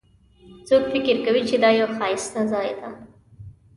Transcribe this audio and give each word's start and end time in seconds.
څوک 0.67 0.83
فکر 0.93 1.15
کوي 1.25 1.41
چې 1.49 1.55
دا 1.63 1.69
یو 1.79 1.87
ښایسته 1.97 2.41
ځای 2.51 2.69
ده 2.79 2.89